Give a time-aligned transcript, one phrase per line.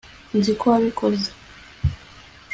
[0.37, 1.29] nzi ko wabikoze